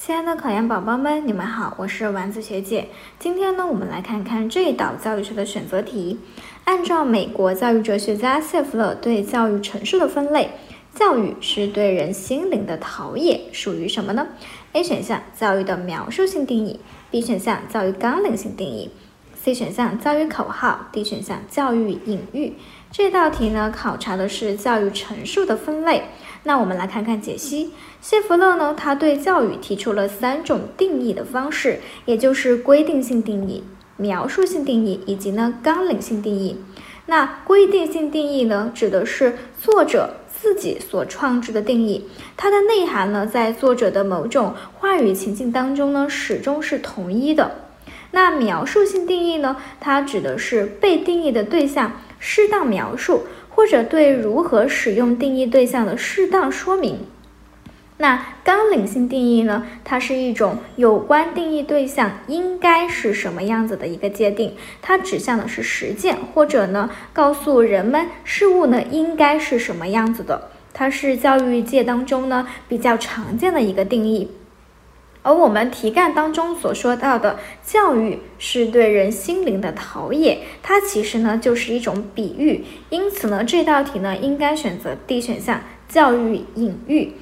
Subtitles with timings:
[0.00, 2.86] 亲爱的考研宝宝们，你们好，我是丸子学姐。
[3.18, 6.20] 今天呢，我们来看看这一道教育学的选择题。
[6.64, 10.50] 按照美国教育哲学家谢弗勒对教育陈述的分类，
[10.94, 14.28] 教育是对人心灵的陶冶，属于什么呢
[14.72, 16.78] ？A 选项教育的描述性定义
[17.10, 18.92] ，B 选项教育纲领性定义
[19.48, 22.52] ，C 选项教育口号，D 选项教育隐喻。
[22.92, 26.02] 这道题呢，考察的是教育陈述的分类。
[26.42, 27.72] 那我们来看看解析。
[28.02, 33.64] 谢弗勒呢，他对教育提出了三种定义的方式，也就是规定性定义、
[33.96, 36.54] 描述性定义以及呢纲领性定义。
[37.06, 47.50] 那规定性定义呢，指的是作者自己所创制的定义，它的内涵呢，在作者的某种话语情境当中呢，始终是统一的。
[48.10, 53.24] 那描述性定义呢，它指的是被定义的对象适当描述。
[53.50, 57.00] 或者对如何使用定义对象的适当说明。
[57.96, 59.66] 那纲领性定义呢？
[59.84, 70.50] 它是一种有关定义对象应该是什么样子的一个界定，它指向的是实践，或者呢告诉人们事物呢应该是什么样子的。
[70.72, 74.30] 它是教育界当中呢比较常见的一个定义。
[75.28, 87.12] 而我们题干当中所说到的教育是对人心灵的陶冶，它其实呢就是一种比喻，因此呢这道题呢应该选择 D 选项教育隐喻。